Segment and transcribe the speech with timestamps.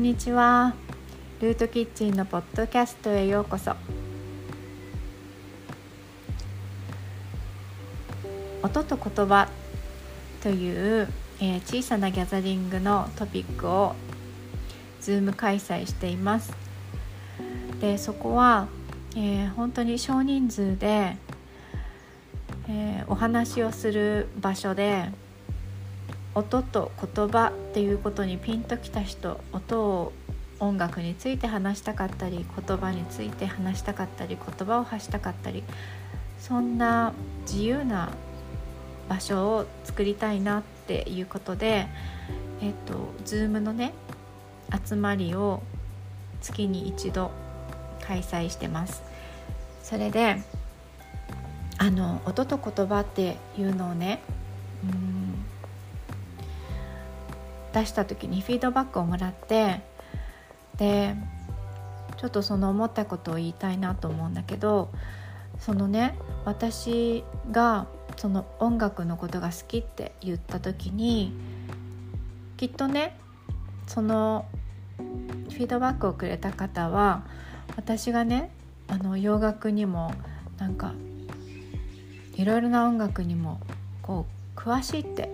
[0.00, 0.72] んにちは。
[1.42, 3.76] ルートキッチンのポッドキャストへようこそ。
[8.62, 9.46] 音と言葉
[10.42, 11.06] という、
[11.40, 13.94] えー小さなギャザリングのトピックを
[15.02, 16.54] ズーム開催しています。
[17.82, 18.68] でそこは、
[19.14, 21.18] えー本当に少人数で、
[22.70, 25.10] えーお話をする場所で
[26.34, 30.12] 音と言葉っていうことにピンときた人音を
[30.60, 35.64] 音楽について話したかったり言葉について話したかったり言葉を発したかったり
[36.38, 37.12] そんな
[37.42, 38.12] 自由な
[39.08, 41.86] 場所を作りたいなっていうことで
[42.60, 42.94] えっと
[43.24, 43.92] Zoom のね
[44.86, 45.62] 集まりを
[46.40, 47.30] 月に一度
[48.06, 49.02] 開催してます。
[49.82, 50.36] それで
[51.78, 54.20] あの音と言葉っていうのをね
[54.84, 55.19] うん
[57.72, 59.80] 出した時にフィードバックをもらって
[60.76, 61.14] で
[62.16, 64.90] ちょっとその思ったことを言いたいなと思うんだけど
[65.58, 66.14] そのね
[66.44, 67.86] 私が
[68.16, 71.32] その音楽のことが好きって言った時に
[72.56, 73.16] きっとね
[73.86, 74.46] その
[74.98, 77.24] フィードバックをくれた方は
[77.76, 78.50] 私がね
[78.88, 80.12] あの洋楽にも
[80.58, 80.92] なんか
[82.36, 83.60] いろいろな音楽にも
[84.02, 85.30] こう詳しいって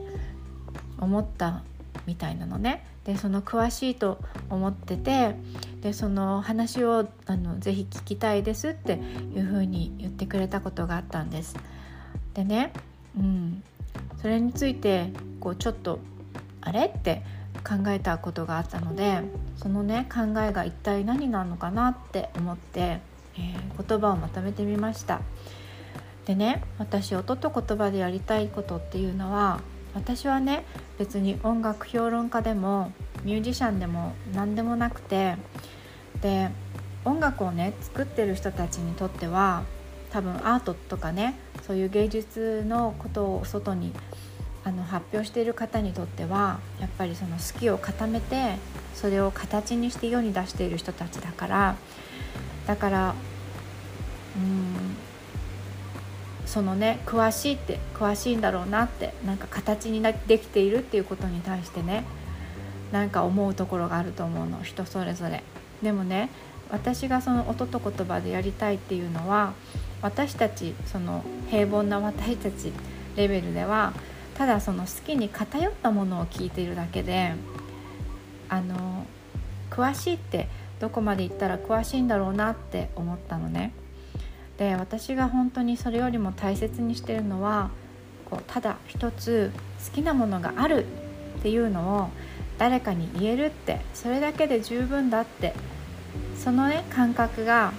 [0.98, 1.62] 思った
[2.06, 4.18] みたいなのねでその詳しいと
[4.50, 5.36] 思ってて
[5.80, 8.94] でその話をあのぜひ聞きたいですって
[9.34, 11.56] いうふうに言ってくれたことがあったんです。
[12.34, 12.72] でね、
[13.16, 13.62] うん、
[14.20, 16.00] それについてこうちょっと
[16.60, 17.22] あれって
[17.64, 19.22] 考えたことがあったので
[19.56, 25.20] そのね考えが一体何なのかなって思って、えー言葉をまとめてみました。
[26.24, 29.60] でね私音と言葉でやりたいことっていうのは
[29.96, 30.64] 私はね
[30.98, 32.92] 別に音楽評論家でも
[33.24, 35.36] ミュージシャンでも何でもなくて
[36.20, 36.50] で
[37.04, 39.64] 音楽をね作ってる人たちにとっては
[40.10, 41.34] 多分アートとかね
[41.66, 43.92] そういう芸術のことを外に
[44.64, 48.56] あの発表している方にとってはやっぱりその好きを固めて
[48.94, 51.76] それを形にして世に出している人たちだから
[52.66, 53.14] だから
[54.36, 54.85] うん
[56.56, 62.02] そのね詳しいって詳しいんだろうなってなんか形にできているっていうことに対してね
[62.92, 65.42] なんか思うところがあると思うの人それぞれ
[65.82, 66.30] でもね
[66.70, 69.52] 私がその音と言葉でやりたいっていうのは
[70.00, 72.72] 私たちその平凡な私たち
[73.16, 73.92] レベルでは
[74.38, 77.34] ただその好きに偏ったものを聞いているだけで
[78.48, 79.06] あの
[79.68, 80.48] 詳しいって
[80.80, 83.72] どこまで行ったら詳しいんだろうなって思ったのね。
[84.58, 87.70] で私が本当にそれよりも大切にしてるのは
[88.30, 89.52] こうただ一つ
[89.88, 90.86] 好きなものがある
[91.38, 92.08] っていうのを
[92.58, 95.54] 誰かに言えるってそれだけで十分だって
[96.38, 97.72] そのね感覚が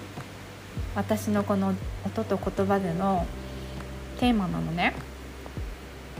[0.94, 1.74] 私のこの
[2.04, 3.26] 音と言葉での
[4.20, 4.94] テーマなのね。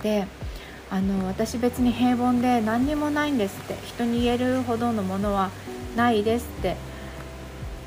[0.03, 0.27] で
[0.91, 5.51] あの私別に平凡で何にもないんですって人に言えるほどのものは
[5.97, 6.77] ないですって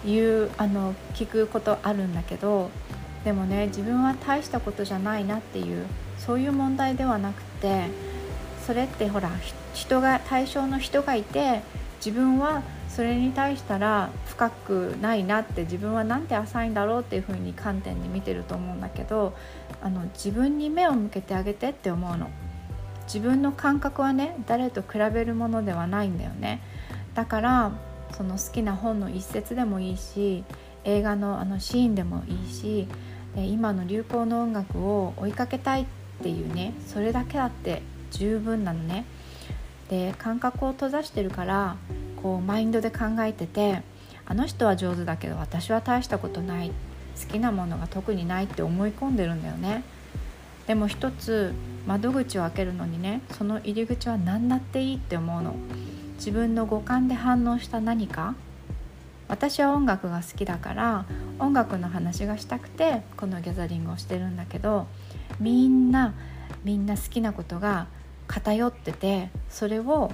[0.05, 2.69] いうあの聞くことあるんだけど
[3.23, 5.85] でもね自分は大したことじゃないなっていう
[6.17, 7.87] そういう問題ではなくて
[8.65, 9.29] それってほら
[9.73, 11.61] 人が対象の人がいて
[12.03, 19.33] 自分はそれに対したら深くないなって自分はなんて浅いんだろうっていう風に観点で見てると思うんだけど
[19.81, 22.29] あの自分に目を向けてあげてって思うの。
[23.05, 26.61] 自分の感覚はね誰と比べるものではないんだよね。
[27.13, 27.71] だから
[28.15, 30.43] その好きな本の一節でもいいし
[30.83, 32.87] 映画のあのシーンでもいいし
[33.35, 35.85] 今の流行の音楽を追いかけたいっ
[36.21, 39.05] ていうねそれだけあって十分なのね。
[39.89, 41.75] で感覚を閉ざしてるから
[42.23, 43.81] こうマインドで考えてて
[44.25, 46.71] あの人は上手だけど私は大したことない
[47.19, 49.83] 好きなものが特にないって思い込んでるんだよね。
[50.67, 51.53] でも一つ
[51.85, 55.55] 窓口を開けるのにねその入り口は何だっていいって思うの。
[56.21, 58.35] 自分の五感で反応した何か
[59.27, 61.05] 私は音楽が好きだから
[61.39, 64.85] 音楽の話がしたくてこのギャザリングをしてるんだけど
[65.39, 66.13] みんな
[66.63, 67.87] みんな好きなことが
[68.27, 70.11] 偏っててそれを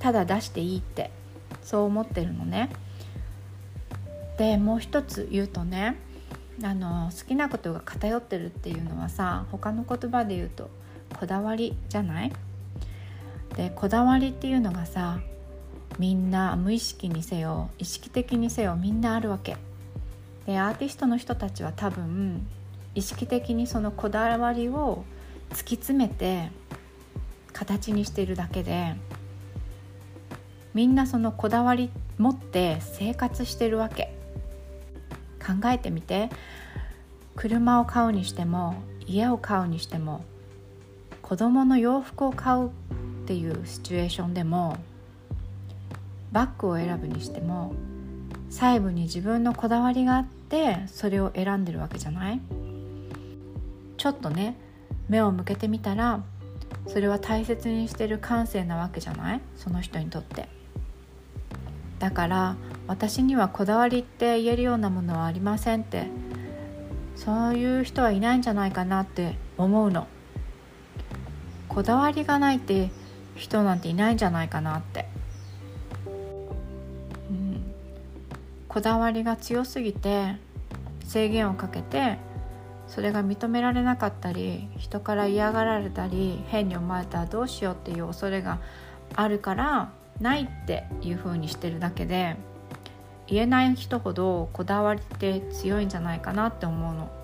[0.00, 1.12] ただ出していいって
[1.62, 2.70] そう思ってるのね。
[4.38, 5.96] でもう一つ言うとね
[6.64, 10.68] あの好きなことが偏ってるっていうのはさ他の言葉で言うと
[11.20, 12.32] こだわりじゃない？
[13.56, 15.20] でこだわりっていうのがさ
[15.98, 19.56] みんな無意識にせよ意識的にせよみんなあるわけ。
[20.46, 22.46] でアーティストの人たちは多分
[22.94, 25.04] 意識的にそのこだわりを
[25.50, 26.50] 突き詰めて
[27.52, 28.94] 形にしているだけで
[30.74, 34.14] みんなそのこだわり持って生活してるわけ。
[35.38, 36.30] 考えてみて。
[37.36, 38.74] 車を買うにしても
[39.06, 40.24] 家を買うにしても
[41.22, 42.70] 子供の洋服を買う
[43.32, 44.76] っていうシチュエーションでも
[46.32, 47.72] バッグを選ぶにしても
[48.50, 52.40] 細部に自分のこだわりがあってそれを選んでるわけじゃない？
[53.96, 54.58] ちょっとね
[55.08, 56.22] 目を向けてみたら
[56.88, 59.40] それは大切にしてる感性なわけじゃない？
[59.56, 60.46] その人にとって。
[61.98, 62.56] だから
[62.86, 66.08] 私にはこだわりって言えるようなものはありませんって
[67.16, 70.06] そういう人はいないんじゃないかなって思うの。
[71.70, 72.90] こだわりがないって
[73.36, 75.06] 人なんていないんじゃないかなって、
[77.30, 77.62] うん、
[78.68, 80.36] こだわりが強すぎて
[81.04, 82.18] 制限をかけて
[82.88, 88.58] それが認められなかったり人から嫌がられたり変に思われたらどうしようっていう恐れが
[89.14, 92.36] あるからないっていう風にしてるだけで
[93.26, 97.21] 言えない人ほどこだわりって強いんじゃないかなって思うの。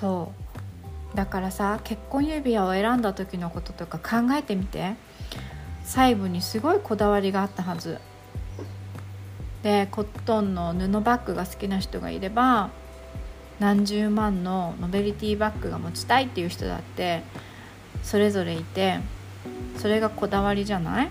[0.00, 0.32] そ
[1.14, 1.16] う。
[1.16, 4.94] だからさ結婚指輪を選んだ時のこととか考えてみて。
[5.86, 8.00] 細部にすごいこだわりがあったはず。
[9.62, 12.70] でコットンの布バッグが好きな人がいれば
[13.60, 17.22] 何十万のノベリティバッグが持ちたいっていう人だって
[18.02, 18.98] それぞれいて
[19.78, 21.10] それがこだわりじゃない？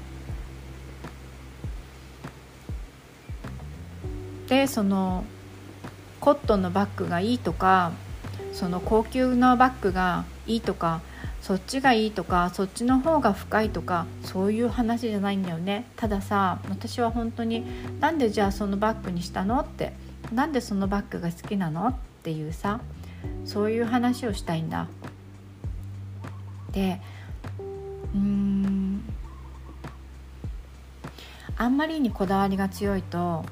[4.49, 5.23] でその
[6.19, 7.93] コットンのバッグがいいとか
[8.55, 11.01] その高級なバッグがいいとか
[11.41, 15.85] そっちがいいとかそっちの方が深いとかそういう話じゃないんだよね。
[15.97, 17.63] たださ私は本当に
[17.99, 19.93] なんでじゃあそのバッグにしたのって
[20.33, 21.89] なんでそのバッグが好きなの？
[21.89, 22.79] っていうさ
[23.43, 24.87] そういう話をしたいんだ。
[26.71, 26.99] で
[27.59, 29.03] うーん
[31.57, 33.45] あんまりにこだわりが強いと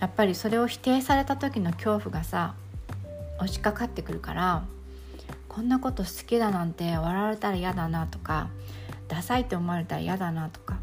[0.00, 2.54] やっぱりそれを否定された時の恐怖がさ
[3.40, 4.64] 押しかかってくるから
[5.48, 8.48] こんなこと好きだなんて笑われたら嫌だなとか
[9.08, 10.78] ダサいって思われたら嫌だなとか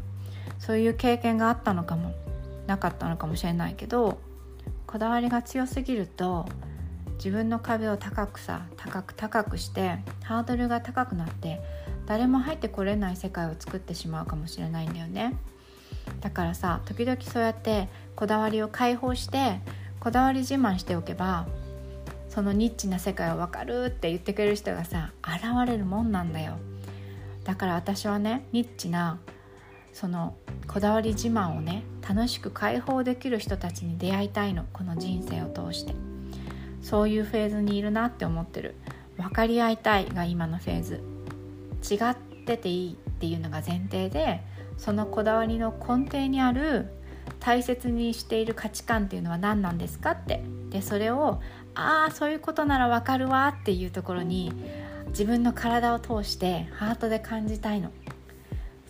[0.58, 2.12] そういう経験があったのかも
[2.66, 4.18] なかったのかもしれないけど
[4.86, 6.46] こだわりが強すぎると
[7.16, 11.60] 自分の壁を高くさ高く高くしてハードルが高くなって
[12.06, 15.36] 誰も入ってこれない世界を作ってしまうかもしれないんだよね。
[16.20, 19.60] だからさ時々そうやってこだわりを解放して
[20.00, 21.46] こだわり自慢しておけば
[22.38, 26.56] そのニッチな世界を分かるって言ってくれる人がさ現れるもんなんだよ。
[27.42, 29.18] だから私はねニッチな
[29.92, 30.36] その
[30.68, 34.66] こだわり自慢をね楽しく解放できる人たちに出会いたいの。
[34.72, 35.96] この人生を通して。
[36.80, 38.76] そういうフェーズにいるなって思ってる。
[39.16, 41.02] 分かり合いたいが今のフェーズ。
[41.92, 44.42] 違ってていいっていうのが前提で
[44.76, 46.86] そのこだわりの根底にある
[47.40, 50.44] 大切にしている価値観っていうのは何なんですかって。
[50.70, 51.40] でそれを
[51.78, 54.52] ああそういうことならわかるわっていうところに
[55.10, 57.92] 自分の体を通してハートで感じたいの。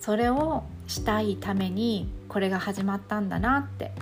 [0.00, 3.92] それをしたいためにこれが始まったんだなって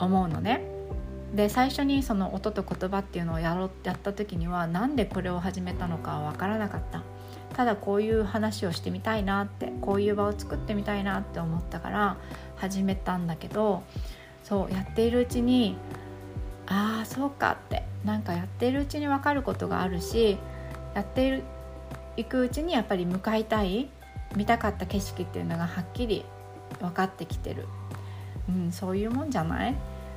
[0.00, 0.62] 思うのね。
[1.32, 7.02] で最初にその音と言葉っていうのをやろうやった時には何でこれを始めたのかは分からなかった。
[7.54, 12.16] ただこういう話をしてみたいなってこういう場を作ってみたいなって思ったから
[12.56, 13.82] 始めたんだけど
[14.42, 15.76] そうやっているうちに
[16.66, 17.82] ああそうかって。
[18.04, 20.36] なんかやってるうちに分かることがあるし
[20.92, 21.44] やっている
[22.16, 23.88] いくうちにやっぱり向かいたい
[24.34, 26.24] 見たかった景色っていうのがはっきり
[26.80, 27.68] 分かってきてる、
[28.48, 29.76] うん、そういうもんじゃない？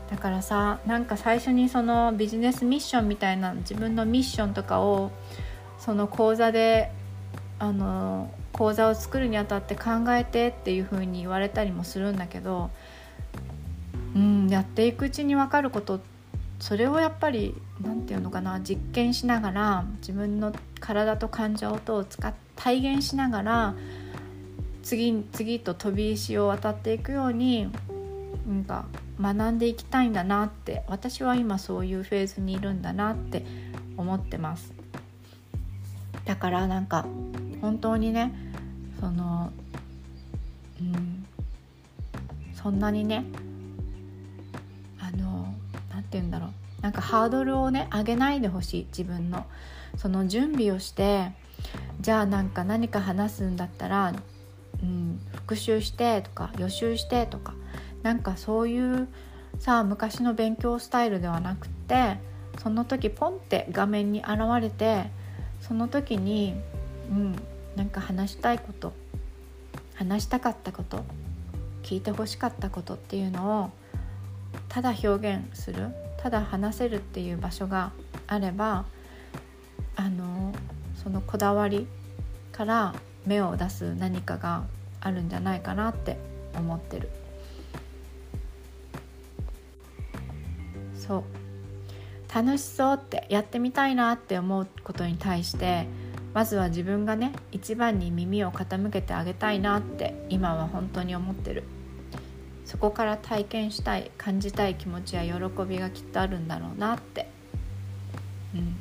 [0.09, 5.11] だからさなんか最初にそのビジネスミッションみたいな自分のミッションとかを
[5.77, 6.89] その講座で
[7.59, 12.71] あの講座を作るにあたって考えてっていう風に言われたりもするんだけど、
[14.15, 16.14] うん、やっていくうちに分かることって
[16.59, 23.75] それをやっぱり何て言うのかな実験しながら自分の体と感情とを使っ体現しながら
[24.83, 27.69] 次次と飛び石を渡っていくように
[28.47, 28.85] なんか
[29.19, 33.43] 学んでいきたいんだなって私は今そういうフェーズにいるんだなって
[33.97, 34.73] 思ってます。
[36.25, 37.05] だからなんか
[37.61, 38.33] 本当にね
[38.99, 39.51] その
[40.79, 41.25] うん
[42.53, 43.25] そんなにね
[46.95, 49.45] かハードルをね上げないでほしい自分の。
[49.97, 51.31] その準備をして
[52.01, 54.13] じゃあなんか何か話すんだったら、
[54.83, 57.53] うん、復習してとか予習してとか。
[58.05, 59.07] なんかそういう
[59.57, 62.17] さあ昔の勉強スタイルではなくって
[62.61, 65.09] その時ポンって画面に現れて
[65.59, 66.53] その時に
[67.09, 67.35] うん
[67.75, 68.93] なんか話したいこと
[69.95, 71.03] 話したかったこと
[71.81, 73.71] 聞いてほしかったことっていうのを
[74.69, 75.89] ただ表現する。
[76.25, 77.91] ただ話せるっていう場所が
[78.25, 78.85] あれば
[79.95, 80.55] あの
[80.95, 81.85] そのこだわり
[82.51, 82.95] から
[83.27, 84.63] 芽を出す何かが
[85.01, 86.17] あるんじゃないかなって
[86.55, 87.11] 思ってる。
[90.97, 91.23] そう。
[92.33, 95.85] 楽しそうってやってみたいなって思うことに対して
[96.33, 101.65] まずは自分がね一番に耳を傾けてあげたいなって今は本当に思ってる。
[102.65, 107.27] そこから体験したい感じたい気持ちや喜びがきっとあるんだろうなって。
[108.53, 108.75] うん。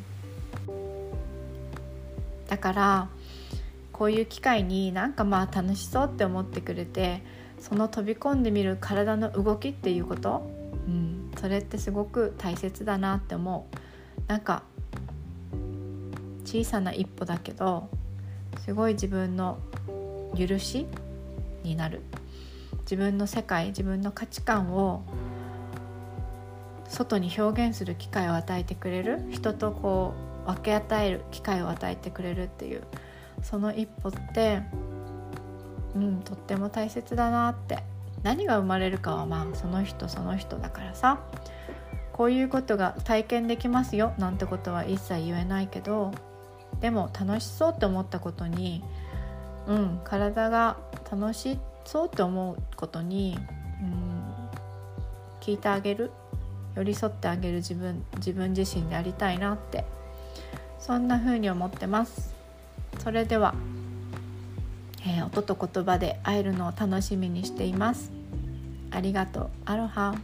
[2.49, 3.09] だから
[3.93, 7.23] こういう機会になんかまあ楽しそうって思ってくれて
[7.59, 10.43] その飛び込んでみる体の動きっていうこと、
[10.87, 13.77] うん、それってすごく大切だなって思う。
[14.29, 14.63] なんか
[16.45, 17.89] 小さな一歩だけど
[18.65, 19.59] すごい自分の
[20.39, 20.87] 許し
[21.63, 22.03] になる。
[22.85, 25.03] 自分の世界自分の価値観を
[26.89, 30.15] 外に表現する機会を与えてくれる人とこ
[30.47, 32.83] う分け与える機会を与えてくれるっていう
[33.43, 34.63] その一歩って
[35.95, 37.83] うんとっても大切だなって。
[38.25, 41.21] 何が生まれるかはまあその人その人だからさ。
[42.15, 46.13] こういうことが体験できますよなんてことは一切言えないけど
[46.81, 48.85] でも楽しそうって思ったことに
[49.67, 50.77] うん体が
[51.11, 53.39] 楽しいってそうって思うことに、
[53.81, 54.25] うん、
[55.41, 56.11] 聞いてあげる
[56.75, 59.85] 寄り添ってあげる自分自分自身でありたいなって
[60.79, 62.35] そんな風に思ってます。
[62.99, 63.55] それでは、
[65.07, 68.13] えー、音と言葉で会えるのを楽しみにしています。
[68.91, 69.51] ありがとう。
[69.65, 70.15] アロハ。